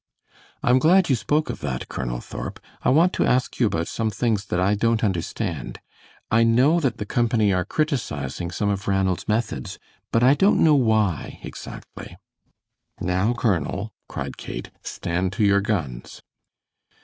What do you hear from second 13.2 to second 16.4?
Colonel," cried Kate, "stand to your guns."